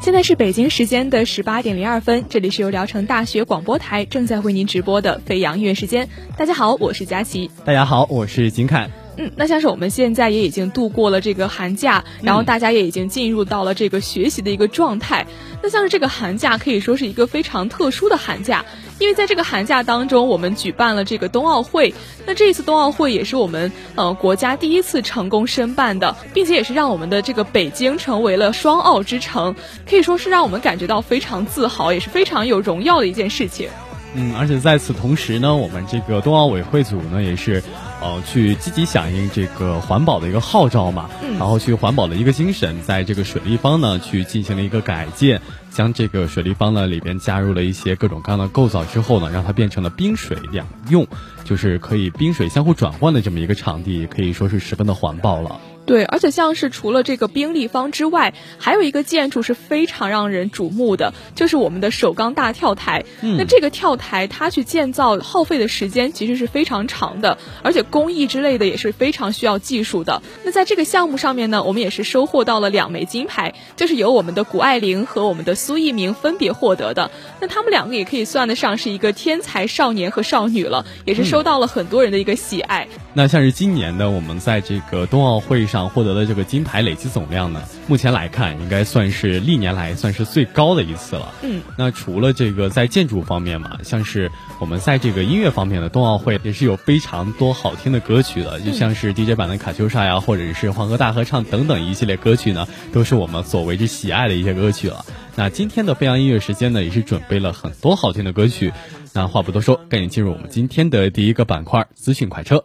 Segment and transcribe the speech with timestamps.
[0.00, 6.08] 现在是北京时间的十八点零二分，这里是由聊城大学广播台正在为您直播的飞扬音乐时间。
[6.36, 7.48] 大家好，我是佳琪。
[7.64, 8.90] 大家好，我是金凯。
[9.18, 15.26] 嗯，那像是我们现在也已经度过了这个寒假，然后大家也已经进入到了这个学习的一个状态。
[15.62, 18.64] 那像是这个寒假可以说是一个非常特殊的寒假，
[18.98, 21.92] 因为在这个寒假当中，我们举办了这个冬奥会。
[22.26, 29.54] 那这一次冬奥会也是我们呃国家第一次成功申办的，并且也是让我们的这个北京成为了双奥之城，
[29.88, 33.68] 可以说是让我们感觉到非常自豪，也是非常有荣耀的一件事情。
[34.14, 37.62] 嗯，而且在此同时呢，我们这个冬奥委会组呢也是，
[38.02, 45.40] 呃，去积极响应这个环保的一个号召嘛，嗯然后去环保的一个精神，在这个水立方呢去进行了一个改建，
[45.70, 51.06] 将这个水立方呢里边加入了一些各种各样的构造之后呢，让它变成了冰水两用，
[51.44, 55.58] 就是可以冰水相互转换的这么一个场地，可以说是十分的环保了。
[55.92, 63.04] 对，而且像是除了这个冰立方之外，还有一个建筑是非常让人瞩目的，就是我们的首钢大跳台。
[63.20, 70.22] 嗯那这个跳台它去建造耗费的时间其实是非常长的，而且工艺之类的也是非常需要技术的。
[70.44, 77.10] 那在这个项目上面呢，我们也是收获到了两枚金牌，就是由我们的谷爱凌和我们的苏翊鸣分别获得的。
[77.38, 82.88] 那他们两个也可以算得上是一个天才少年和少女了，也是收到了很多人的一个喜爱。
[83.12, 91.32] 那像是今年呢，我们在这个冬奥会上获得的这个金牌累计总量呢，目前来看应该算是历年来算是最高的一次了。
[91.42, 105.04] 嗯，那除了这个在建筑方面嘛，像是我们在这个音乐方面的冬奥会也是有非常多好听的歌曲的，就像是 DJ 版的卡秋莎呀，或者是黄河大合唱等等一系列歌曲呢，都是我们所为之喜爱的一些歌曲了。
[105.34, 108.72] 那今天的飞扬音乐时间呢，也是准备了很多好听的歌曲。
[109.14, 112.64] 那话不多说，赶紧进入我们今天的第一个板块——资讯快车。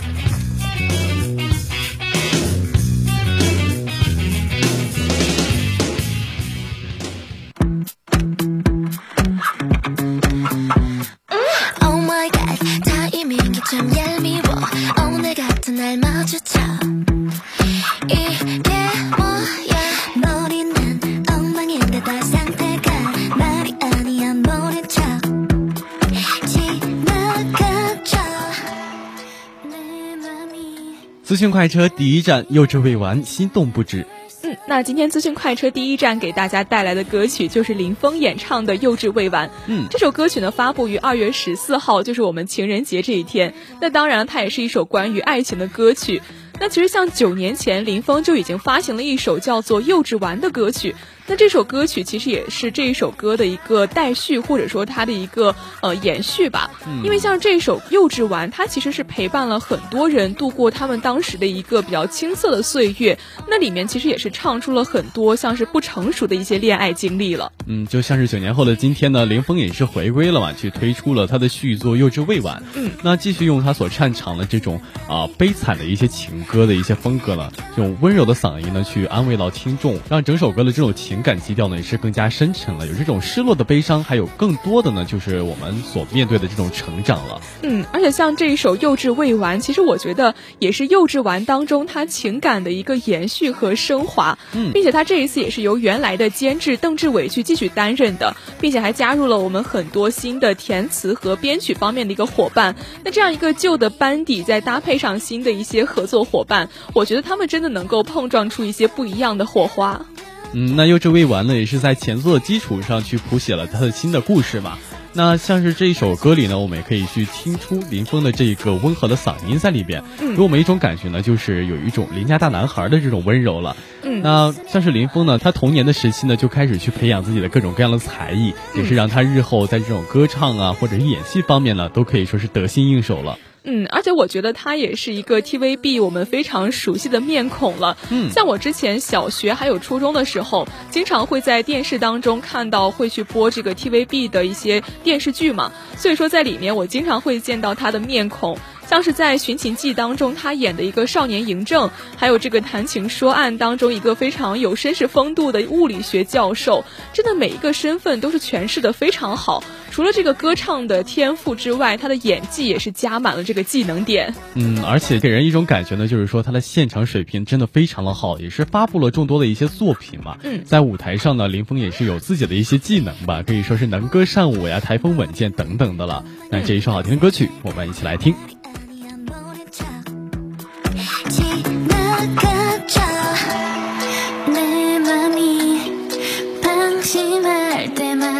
[31.41, 34.05] 讯快车第一站，幼稚未完，心动不止。
[34.43, 39.47] 嗯，嗯，那今天资讯快车第一站给大家带来的歌曲就是林峰演唱的《幼稚未完》。
[39.65, 43.55] 嗯，这首歌曲呢发布于二月十四号，就是我们情人节这一天。
[43.81, 46.21] 那当然，它也是一首关于爱情的歌曲。
[46.59, 50.95] 那其实像九年前，林峰就已经发行了一首叫做《幼稚完》的歌曲。
[51.27, 56.71] 那这首歌曲其实也是这一首歌的一个待续，或者说它的一个呃延续吧。
[57.03, 63.17] 因为像这首《幼稚丸》，它其实是陪伴了很多人度过他们当时的一个比较青涩的岁月。
[63.47, 67.51] 那里面其实也是唱出了很多像是不成熟的一些恋爱经历了。
[67.65, 72.57] 嗯，就像是九年后的今天呢，林峰也是回归了嘛，去推出了他的续作《幼稚未完》。
[72.75, 87.41] 嗯，那继续用他所擅长的这种啊悲惨的一些情歌的一些风格呢，这种温柔的嗓音呢，去安慰到听众，让整首歌的这种情感基调呢也是更加深沉了，有这种失落的悲伤，还有更多的呢就是我们所面对的这种成长了。
[87.63, 94.37] 嗯，而且像这一首《幼稚未完》，其实我觉得也是《幼稚完》当中他情感的一个延续和升华。
[94.53, 102.75] 嗯，并且他这一次也是由原来的监制邓志伟去继续担任的，并且还加入了我们很多新的填词和编曲方面的一个伙伴。
[103.03, 110.05] 那这样一个旧的班底，再搭配上新的一些合作伙伴，我觉得他们真的能够碰撞出一些不一样的火花。
[110.53, 114.77] 嗯，那幼稚未完呢，也是在前作的基础上去谱写了他的新的故事嘛。
[115.13, 123.75] 那像是这一首歌里呢，我们也可以去听出林峰的这一个温和的嗓音在里边，嗯给我们一种感觉呢，就是有一种邻家大男孩的这种温柔了。
[124.03, 133.37] 嗯那像是林峰呢，他童年的时期呢，就开始去培养自己的各种各样的才艺，也是让他日后在这种歌唱啊或者是演戏方面呢，都可以说是得心应手了。
[133.63, 137.95] 嗯，而且我觉得他也是一个 TVB 我们非常熟悉的面孔了。
[138.09, 148.57] 嗯像我之前小学还有初中的时候，经常会在电视当中看到会去播这个 TVB 的一些电视剧嘛，所以说在里面我经常会见到他的面孔。
[148.91, 156.83] 像是在《寻秦记》当中，他演的一个少年嬴政，还有这个《谈情说案》当中一个非常有绅士风度的物理学教授，
[157.13, 159.63] 真的每一个身份都是诠释的非常好。
[159.91, 164.35] 除了这个歌唱的天赋之外，他的演技也是加满了这个技能点。
[164.55, 170.37] 嗯，而且给人一种感觉呢，就是说他的现场水平真的非常的好，也是发布了众多的一些作品嘛。
[170.43, 176.25] 嗯在舞台上呢，林峰也是有自己的一些技能吧，可以说是能歌善舞呀、台风稳健等等的了。
[176.49, 178.35] 那这一首好听的歌曲，我们一起来听。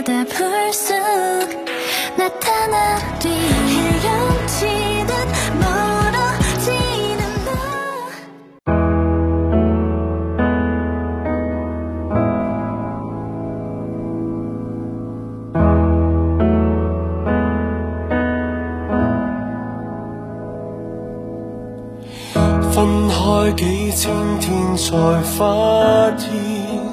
[0.01, 0.95] 방심할 때마다 불쑥
[2.17, 5.11] 나타나 뒤 헤엄치듯
[5.61, 7.51] 멀어지는 너
[22.73, 26.90] “分开几千天才发现，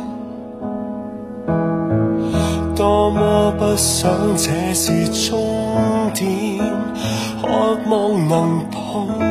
[2.88, 6.58] 多么不想这是终点，
[7.43, 7.46] 渴
[7.90, 9.28] 望能碰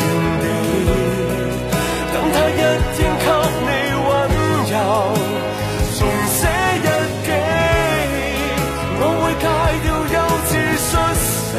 [0.00, 0.02] 原
[0.40, 0.44] 地
[2.12, 2.60] 等他一
[2.94, 3.26] 天给
[3.64, 3.68] 你
[4.06, 4.10] 温
[4.70, 4.74] 柔
[5.96, 6.38] 重写
[6.84, 6.86] 日
[7.24, 7.28] 记
[9.00, 9.44] 我会戒
[9.84, 10.16] 掉幼
[10.48, 11.52] 稚率性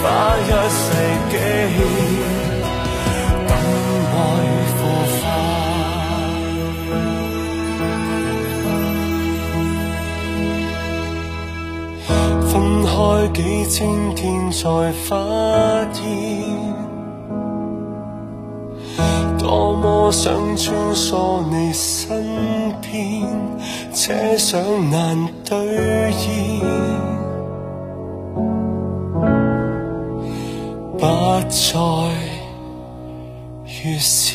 [0.00, 0.04] 花
[0.40, 0.82] 一世
[1.30, 1.34] 纪
[3.48, 3.50] 等
[4.14, 4.16] 爱
[4.76, 4.80] 火
[5.20, 5.22] 花
[12.50, 12.52] 分
[12.84, 12.92] 开
[13.34, 13.38] 几
[13.70, 13.74] 千
[14.14, 14.62] 天才
[15.04, 15.08] 发
[15.92, 16.63] 现
[20.06, 22.22] 我想穿梭你身
[22.82, 23.26] 边，
[23.90, 25.16] 且想难
[25.48, 26.60] 兑现，
[30.98, 31.06] 不
[31.48, 31.78] 再
[33.64, 34.33] 如是。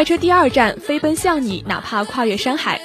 [0.00, 2.80] 快车第二站，飞奔向你，哪怕跨越山海。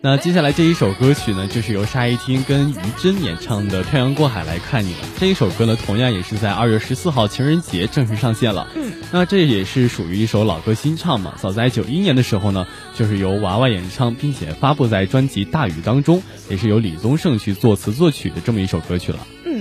[0.00, 5.04] 那接下来这一首歌曲呢，就是由沙一汀跟于真演唱的《漂洋过海来看你》了。
[5.18, 8.66] 这一首歌呢，同样也是在二月十四号情人节正式上线了。
[8.76, 11.34] 嗯，那这也是属于一首老歌新唱嘛。
[11.36, 12.66] 早在九一年的时候呢，
[12.96, 19.18] 就是由娃娃演唱，并且发布在专辑《大雨》当中，也是由李宗盛去作词作曲的这么一首歌曲了。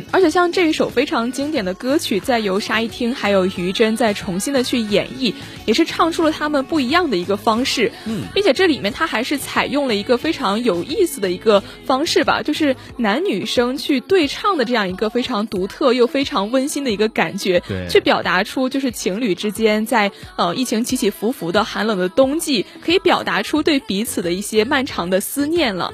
[0.09, 5.33] 嗯，而且像这一首非常经典的歌曲，在由沙一汀还有于真再重新的去演绎，
[5.65, 7.91] 也是唱出了他们不一样的一个方式。
[8.05, 25.93] 嗯，并且这里面他还是采用了一个非常有意思的一个方式吧，就是男女生去对唱的这样一个非常独特又非常温馨的一个感觉，对，去表达出就是情侣之间在呃疫情起起伏伏的寒冷的冬季，可以表达出对彼此的一些漫长的思念了。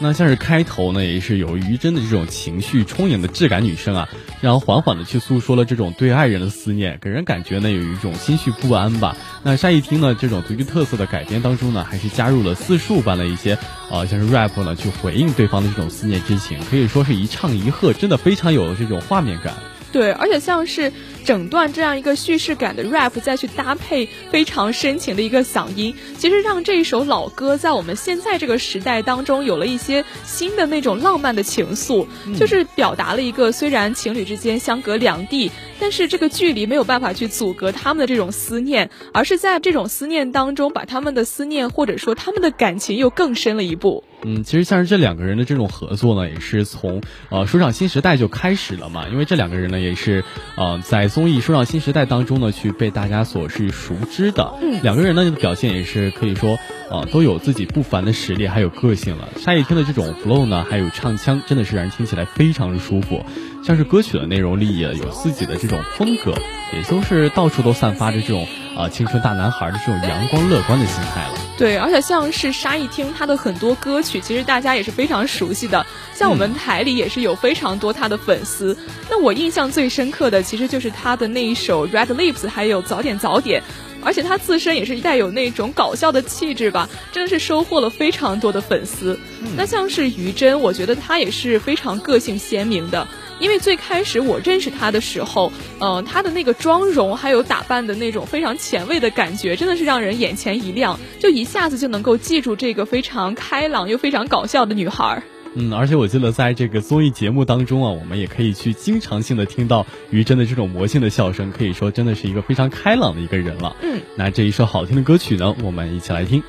[0.00, 4.08] 那像是开头呢，也是有于真的这种情绪充盈的质感女生啊，
[4.40, 9.16] 然后缓缓的去诉说了这种对爱人的思念，给人感觉呢有一种心绪不安吧。
[9.42, 13.58] 那沙一汀呢这种独具特色的改编当中呢，还是加入了四树般的一些
[13.90, 19.54] 呃像是 rap 呢去回应对方的这种思念之情，可以说是一唱一和，真的非常有这种画面感。
[19.90, 20.92] 对，而且像是
[21.28, 32.06] 整段这样一个叙事感的 rap，再去搭配非常深情的一个嗓音，其实让这一首老歌在我们现在这个时代当中有了一些新的那种浪漫的情愫，
[32.38, 44.02] 就是表达了一个虽然情侣之间相隔两地，但是这个距离没有办法去阻隔他们的这种思念，而是在这种思念当中，把他们的思念或者说他们的感情又更深了一步。
[44.24, 49.06] 嗯，其实像是这两个人的这种合作呢，也是从呃《说唱新时代》就开始了嘛。
[49.08, 50.24] 因为这两个人呢，也是
[50.56, 54.54] 呃在综艺《说唱新时代》当中呢，去被大家所是熟知的。
[54.62, 56.56] 嗯，两个人呢表现也是可以说
[56.92, 59.28] 呃都有自己不凡的实力，还有个性了。
[59.36, 63.26] 沙溢听的这种 flow 呢，还有唱腔，真的是让人听起来非常的舒服。
[63.64, 66.34] 像是歌曲的内容里也有自己的这种风格，
[66.72, 68.46] 也都是到处都散发着这种
[68.78, 71.34] 啊青春大男孩的这种阳光乐观的心态了。
[71.58, 78.78] 对，而且像是沙溢听他的很多歌曲，其实大家也是非常熟悉的，像我们台里也是有非常多他的粉丝。
[79.10, 83.60] 那我印象最深刻的，其实就是他的那一首《Red Lips》，还有《早点早点》，
[84.08, 89.20] 而且他自身也是带有那种搞笑的气质吧，真的是收获了非常多的粉丝。
[89.54, 93.06] 那像是于真，我觉得他也是非常个性鲜明的。
[93.38, 105.22] 因为最开始我认识他的时候，嗯，他的那个妆容还有打扮的那种非常前卫的感觉，真的是让人眼前一亮，就一下子就能够记住这个非常开朗又非常搞笑的女孩。
[105.60, 113.76] 嗯，而且我记得在这个综艺节目当中啊，我们也可以去经常性的听到于真的这种魔性的笑声，可以说真的是一个非常开朗的一个人了。
[113.82, 116.42] 嗯，那这一首好听的歌曲呢，我们一起来听。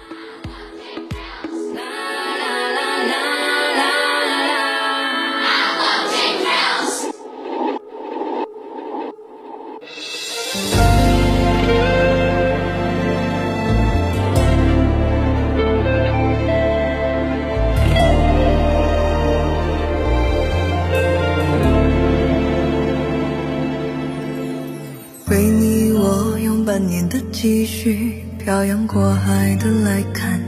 [28.59, 30.43] 漂洋过海的来看你，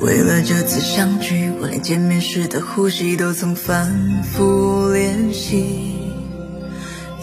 [0.00, 5.96] 为了这次相聚，我连见面时的呼吸都曾反复练习。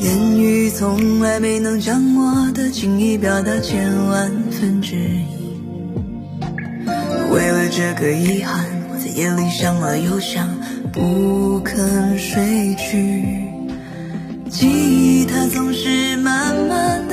[0.01, 5.55] 言语从来没能将我的情意表达千万分之一。
[7.31, 10.49] 为了这个遗憾，我在夜里想了又想，
[10.91, 13.47] 不肯睡去。
[14.49, 17.12] 记忆它总是慢慢的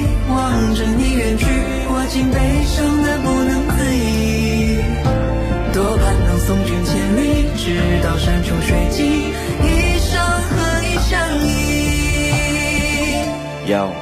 [0.81, 1.45] 着你远去，
[1.89, 4.81] 我竟悲伤的不能自已。
[5.71, 9.29] 多盼能送君千里，直到山穷水尽，
[9.61, 10.19] 一生
[10.49, 11.13] 和你相
[11.45, 11.49] 依。
[13.67, 13.93] 要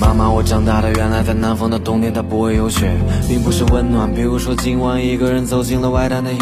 [0.00, 2.90] 妈妈，我长大了原来在南方的冬天它不会有雪，
[3.28, 4.10] 并不是温暖。
[4.12, 6.40] 比如说今晚一个人走进了外滩的夜，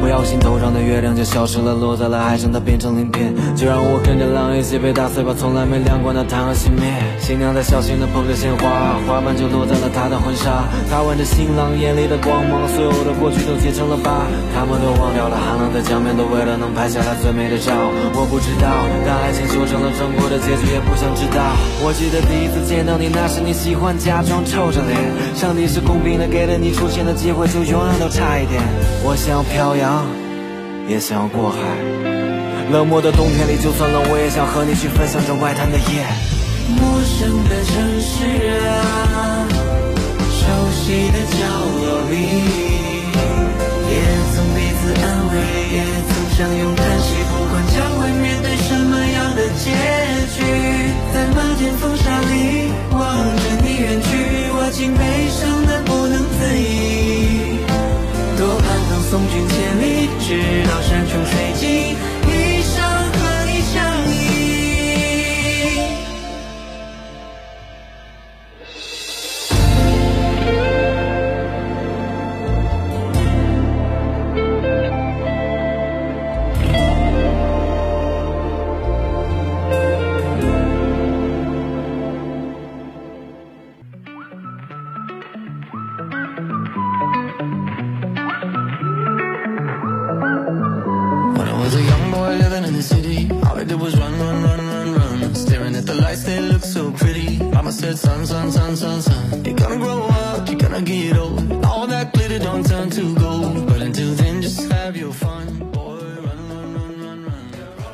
[0.00, 3.34] 不小心头上的月亮就消失了，落在了海上，它变成鳞片。
[3.56, 6.86] 就让我跟着浪一起被打碎，吧从来没亮过的炭和熄灭。
[7.18, 10.62] 新娘在小心地捧着鲜花，花瓣就落在了她的婚纱。
[10.88, 14.22] 她吻着新郎眼里的光芒，所有的过去都结成了疤。
[14.54, 17.74] 他们都忘掉了寒冷的江面，都为了能拍下来最美的照。
[18.14, 18.70] 我不知道，
[19.02, 21.42] 但爱情修成了正果的结局，也不想知道。
[21.82, 24.94] 我记得第一次见到你，那时你喜欢假装臭着脸。
[25.34, 28.60] 上帝是公平的，给了你出现的机会，就永远都差一点。
[29.02, 30.04] 我想要飘扬，
[30.86, 31.56] 也想要过海。
[32.70, 36.04] 冷漠的冬天里，就算冷，我也想和你去分享这外滩的夜。
[36.76, 37.72] 陌生的城
[38.04, 38.20] 市
[38.68, 39.48] 啊，
[40.28, 40.44] 熟
[40.76, 41.40] 悉的角
[41.80, 42.20] 落里，
[43.88, 43.96] 也
[44.36, 45.34] 曾彼此安慰，
[45.72, 46.68] 也曾相拥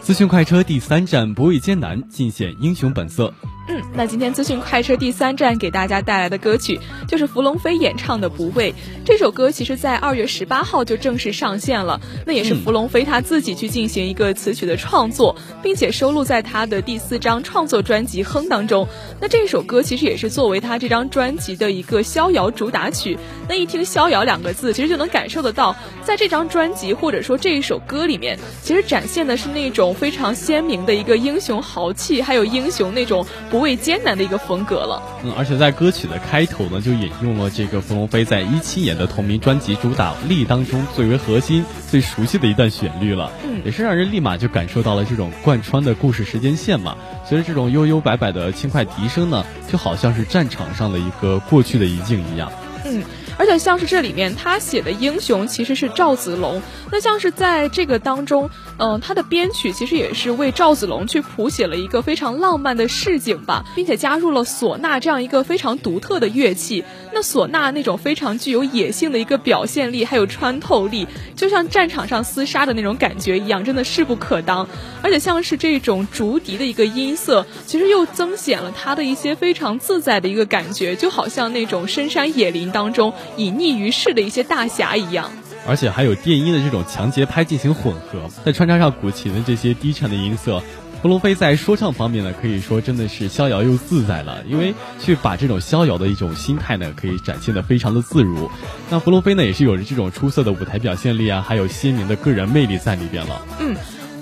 [0.07, 3.35] 资讯快车第三站不畏艰难，尽显英雄本色。
[3.69, 8.71] 嗯，那今天资讯快车第三站给大家带来的歌曲就是伏龙飞演唱的《不畏》。
[9.05, 18.87] 这首歌其实，在二月十八号就正式上线了，那也是伏龙飞他自己去进行一个词曲的创作，并且收录在他的第四张创作专辑《哼》当中。
[19.21, 23.19] 那这首歌其实也是作为他这张专辑的一个逍遥主打曲。
[23.49, 25.75] 那一听“逍遥”两个字，其实就能感受得到，
[26.05, 33.25] 在这张专辑或者说这一首歌里面，其实展现的是那种非常鲜明的一个英雄豪气，还有英雄那种
[33.57, 35.03] 不畏艰难的一个风格了。
[35.25, 43.33] 嗯，而且在歌曲的开头呢，就引用了这个冯龙飞在一七年的同名专辑主打《力》当中最为核心、最熟悉的一段旋律了。
[43.45, 46.99] 嗯也是让人立马就感受到了这种贯穿的故事时间线嘛。
[47.25, 52.53] 随着这种悠悠摆摆的轻快笛声呢，就好像是战场上的一个过去的一境一样。
[52.85, 53.03] 嗯，
[53.39, 66.85] 而且像是这里面他写的英雄其实是赵子龙，那像是在这个当中，嗯、他的编曲其实也是为赵子龙去谱写了一个非常浪漫的市井吧，并且加入了唢呐这样一个非常独特的乐器。
[67.13, 74.69] 那唢呐那种非常具有野性的一个表现力，还有穿透力，就像战场上厮杀的那种感觉一样，真的势不可当。
[75.03, 85.31] 而且像是这种竹笛的一个音色，其实又增显了他的一些非常自在的一个感觉，就好像那种深山野林当中隐匿于世的一些大侠一样。
[85.67, 90.63] 而且还有电音的这种强节拍进行混合，再穿插上古琴的这些低沉的音色，
[91.03, 98.49] 胡龙飞在说唱方面呢，可以说真的是逍遥又自在了，因为去把这种逍遥的一种心态呢，可以展现的非常的自如。
[98.89, 103.43] 那胡龙飞呢，也是有着这种出色的舞台表现力啊，还有鲜明的个人魅力在里边了。
[103.59, 103.75] 嗯，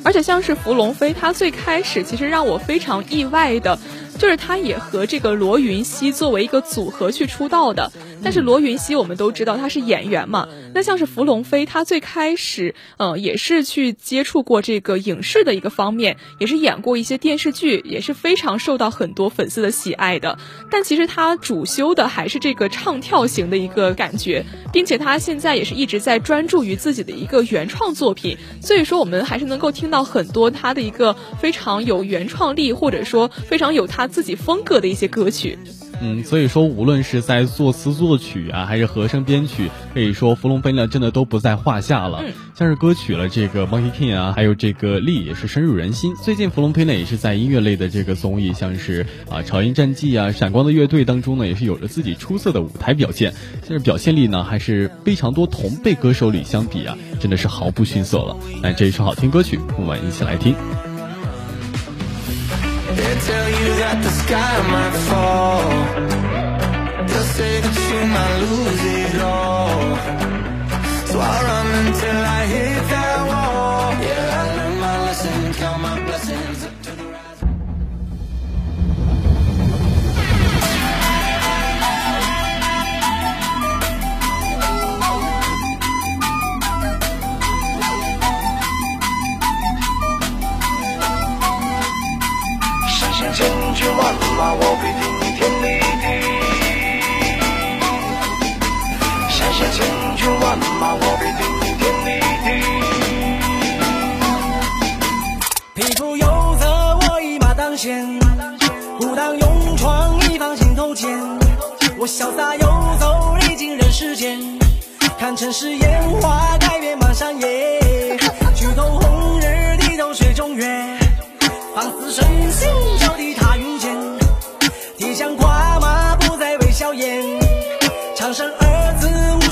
[0.03, 3.79] 而且像是伏龙飞，他最开始其实让我非常意外的，
[4.19, 7.93] 就是他也和这个罗云熙作为一个组合去出道的。
[8.23, 20.39] 但是罗云熙我们都知道他是演员嘛，那像是伏龙飞，他最开始呃也是去接触过这个影视的一个方面，也是演过一些电视剧，也是非常受到很多粉丝的喜爱的。
[20.71, 35.59] 但其实他主修的还是这个唱跳型的一个感觉，并且他现在也是一直在专注于自己的一个原创作品，所以说我们还是能够听到很多他的一个非常有原创力，或者说非常有他自己风格的一些歌曲。
[36.01, 42.25] 嗯，所以说无论是在作词作曲啊，还是和声编曲，可以说弗龙菲呢真的都不在话下了。
[42.59, 46.13] 像是歌曲了这个 Monkey King 啊，还有这个力也是深入人心。
[46.17, 53.33] 最近弗龙菲呢也是在音乐类的这个综艺，像是啊《潮音战记》啊、《闪光的乐队》当中呢，也是有着自己出色的舞台表现。
[53.63, 58.37] 像是表现力呢，还是非常多同辈歌手里相比啊，真的是毫不逊色了。
[58.61, 60.55] 那这一首好听歌曲，我们一起来听。
[64.35, 65.69] Sky might fall.
[67.09, 69.04] They'll say that you might lose it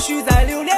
[0.03, 0.75] 字，无需再留恋。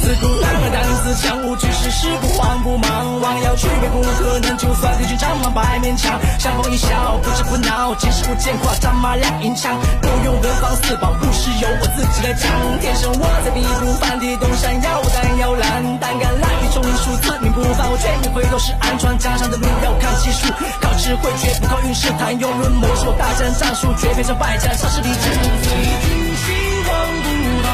[0.00, 3.20] 自古男儿当自强，无世事不慌不忙。
[3.20, 6.18] 忘要去背不可能，就算敌军长满百面墙。
[6.38, 9.78] 相逢一笑，不知不恼，见识不见夸张马两银枪。
[10.02, 12.50] 不用文房四宝，故事由我自己来讲。
[12.80, 17.88] 天生我材必不凡，地动山摇胆摇篮，胆敢滥竽充数，自命不凡。
[17.90, 22.10] 我绝不回头是暗闯江山的路，要看技术，靠智慧绝不靠运势。
[22.18, 25.30] 谈用论魔术，大战战术，绝变成败将，杀势理智。
[25.62, 25.70] 随
[26.02, 26.46] 军心
[26.82, 26.90] 慌
[27.22, 27.70] 不当。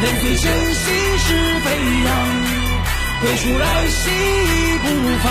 [0.00, 0.44] 人最真
[0.76, 1.66] 心是飞
[2.04, 2.08] 扬，
[3.20, 4.10] 归出来兮
[4.78, 4.86] 不
[5.18, 5.26] 放，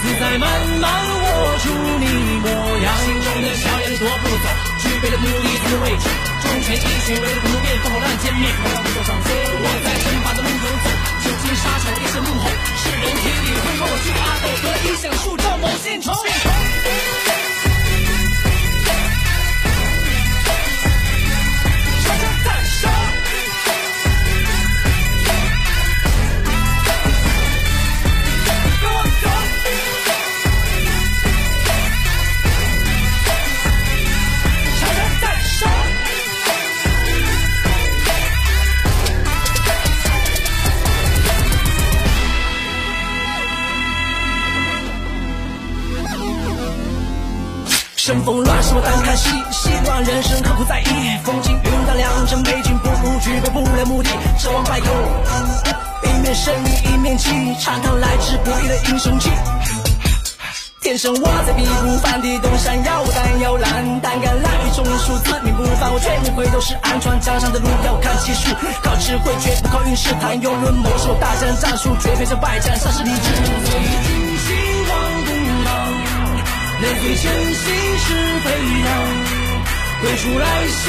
[0.00, 0.46] 自在慢
[0.78, 1.66] 慢握住
[1.98, 2.06] 你
[2.38, 2.46] 模
[2.78, 2.86] 样。
[3.04, 4.46] 心中的硝烟踱步走，
[4.78, 6.06] 具备了目的才能位置。
[6.40, 8.46] 忠犬义血，为了不变，烽火乱歼灭。
[8.62, 10.86] 我要不走上街，我在征伐的路中走，
[11.24, 16.12] 久经沙场一身怒吼，世人铁定会说我是阿斗，得意想塑造某献丑。
[54.48, 54.84] 目的，指望拜友。
[56.02, 57.30] 一面胜利一面气，
[57.60, 59.30] 畅谈来之不易的英雄气。
[60.80, 65.92] 天生我材必不凡，地动山摇胆摇篮，胆敢滥竽充数，自命不凡。
[65.92, 68.48] 我绝不回头是暗闯江山的路，要看技术，
[68.82, 70.10] 靠智慧绝不靠运势。
[70.20, 73.28] 谈用论魔术，大战战术，绝变成败将，杀势理智。
[73.68, 74.56] 随军心
[74.88, 75.28] 慌不
[75.64, 75.70] 当，
[76.80, 77.64] 人最真心
[77.98, 78.48] 是飞
[78.86, 78.88] 扬，
[80.00, 80.80] 归出来兮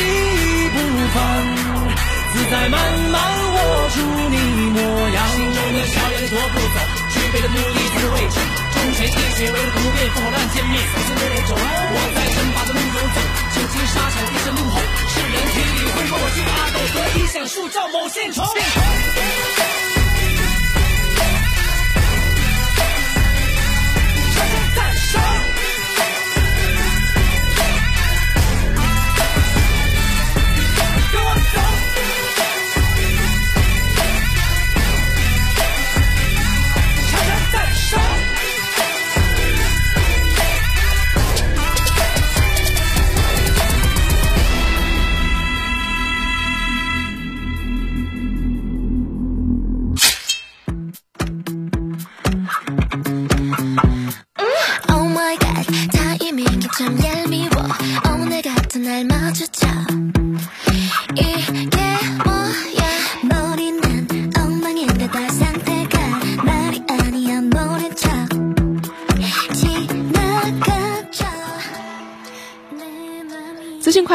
[0.72, 0.76] 不
[1.14, 1.20] 放。
[2.32, 2.78] 自在慢
[3.10, 3.18] 慢
[3.54, 3.58] 握
[3.90, 3.98] 住
[4.30, 4.38] 你
[4.70, 4.78] 模
[5.10, 6.78] 样，心中的硝烟踱步走，
[7.10, 8.38] 具备的目的才能位置。
[8.72, 11.58] 忠犬义血，为了不变，烽火乱歼灭，三千烈种。
[11.58, 13.18] 我在征伐的路中走，
[13.56, 14.78] 久经沙场一身怒吼，
[15.10, 18.44] 世人铁定会我是阿斗，何以想塑造某献丑。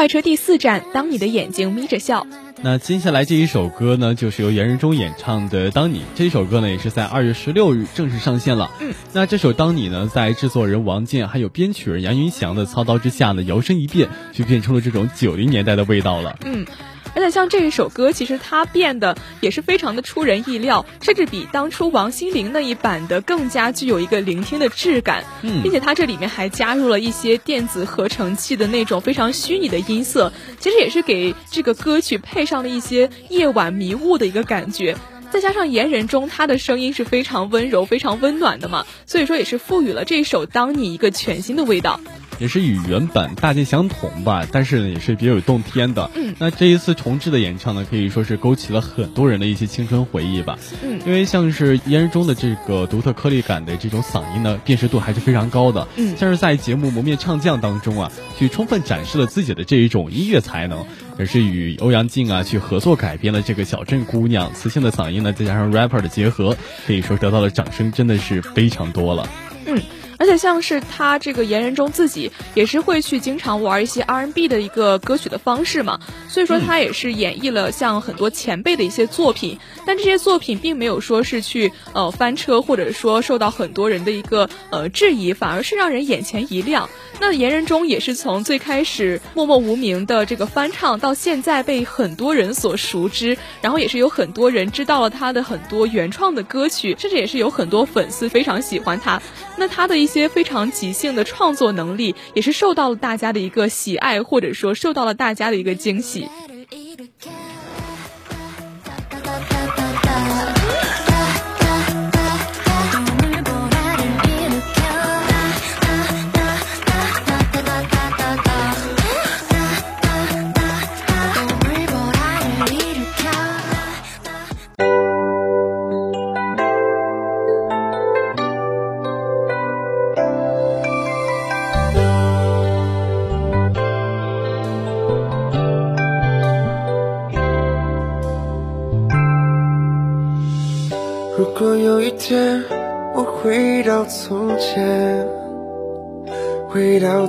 [0.05, 2.27] 快车第四站，当你的眼睛眯着笑。
[2.61, 5.97] 那接下来这一首歌呢，就是由袁仁中演唱的《当你》。
[6.13, 8.69] 这一首歌呢，也是在二月十六日正式上线了。
[8.79, 16.37] 嗯，那这首《当你》呢，在制作人王健还有编曲人杨云翔的操刀之下呢，摇身一变，就变成了这种九零年代的味道了。
[16.45, 16.67] 嗯。
[17.13, 25.23] 而且像这一首歌，其实它变得也是非常的出人意料，甚至比当初王心凌那一版的更加具有一个聆听的质感。
[25.41, 34.97] 嗯，并且它这里面还加入了一些电子合成器的那种非常虚拟的音色，其实也是给这个歌曲配上了一些夜晚迷雾的一个感觉。
[35.31, 41.99] 再加上言人中他的声音是非常温柔、非常温暖的嘛，所以说也是赋予了这首《当你》一个全新的味道。
[42.39, 46.09] 也是与原版大致相同吧，但是呢也是别有洞天的。
[46.15, 50.57] 嗯，那这一次重置的演唱呢，可以说是勾起了很多人的一些青春回忆吧。
[50.83, 55.87] 嗯，因为像是烟人中的这个独特颗粒感的这种嗓音呢，辨识度还是非常高的。
[55.95, 60.85] 嗯，像是在节目《蒙面唱将》当中啊，去充分展示了自己的这一种音乐才能，
[61.17, 69.27] 也是与欧阳靖啊去合作改编了这个小镇姑娘磁性的嗓音呢，再加上 rapper 的结合，可以说得到的掌声真的是非常多了。
[69.67, 69.81] 嗯。
[70.17, 75.99] 而且像是他这个言人中自己也是会去经常玩一些 R&B 的一个歌曲的方式嘛，
[76.29, 86.89] 所以说他也是演绎了像很多前辈的一些作品，但这些作品并没有说是去呃翻车，或者说受到很多人的一个呃质疑，反而是让人眼前一亮。
[87.17, 99.21] 那言人中也是从最开始默默无名的这个翻唱，到现在被很多人所熟知，然后也是有很多人知道了他的很多原创的歌曲，甚至也是有很多粉丝非常喜欢他。
[99.57, 106.27] 那他的一一些非常即兴的创作能力，也是受到了大家的一个喜爱，或者说受到了大家的一个惊喜。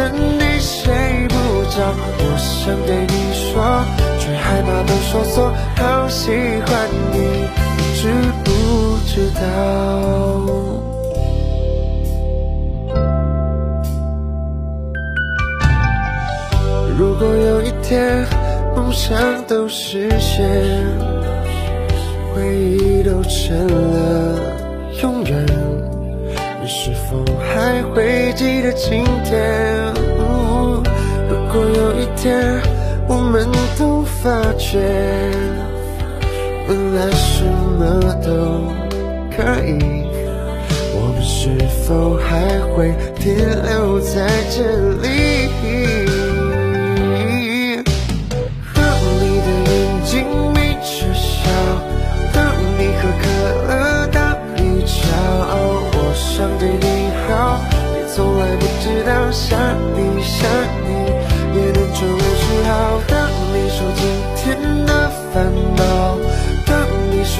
[0.00, 0.94] 夜深你睡
[1.28, 1.34] 不
[1.70, 1.76] 着，
[2.18, 3.84] 我想对你说，
[4.18, 5.52] 却害怕都说错。
[5.76, 6.30] 好喜
[6.66, 7.16] 欢你，
[7.94, 8.00] 知
[8.44, 8.48] 不
[9.06, 9.40] 知道？
[16.98, 18.26] 如果有一天
[18.74, 20.40] 梦想都实现。
[22.32, 24.38] 回忆都成了
[25.02, 25.44] 永远，
[26.72, 29.92] 是否还会记得今天？
[31.28, 32.62] 如果有一天
[33.08, 33.44] 我们
[33.76, 34.78] 都发觉，
[36.68, 38.30] 本来什么都
[39.36, 40.06] 可以，
[40.94, 44.62] 我们是否还会停留在这
[45.02, 45.10] 里？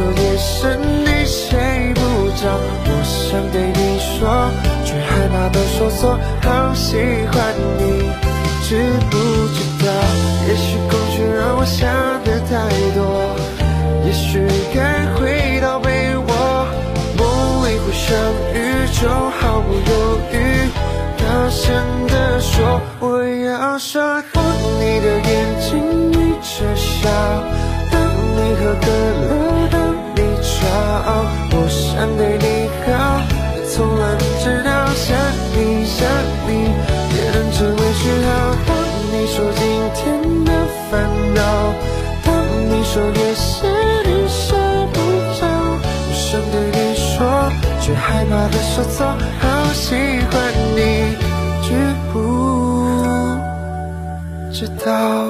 [0.00, 2.00] 说夜深你睡不
[2.40, 2.48] 着，
[2.86, 4.50] 我想对你说，
[4.82, 6.18] 却害怕都说错。
[6.40, 6.96] 好喜
[7.30, 8.08] 欢你，
[8.66, 9.18] 知不
[9.52, 9.92] 知道？
[10.48, 11.84] 也许恐惧让我想
[12.24, 12.50] 的太
[12.96, 13.36] 多，
[14.06, 14.40] 也许
[14.74, 16.32] 该回到被窝，
[17.18, 17.28] 梦
[17.68, 18.16] 里会相
[18.54, 19.92] 遇，就毫不犹
[20.32, 20.34] 豫。
[21.18, 21.76] 大声
[22.08, 24.00] 地说，我要说，
[24.32, 24.42] 当
[24.80, 25.68] 你的眼睛
[26.08, 27.10] 眯着笑，
[27.92, 28.88] 当你喝可
[54.84, 55.29] 到。